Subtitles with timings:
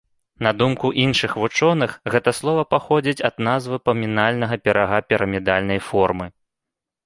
[0.45, 6.25] На думку іншых вучоных, гэта слова паходзіць ад назвы памінальнага пірага пірамідальнай формы.